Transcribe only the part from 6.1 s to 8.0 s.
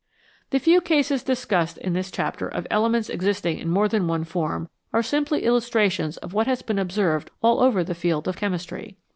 of what has been observed all over the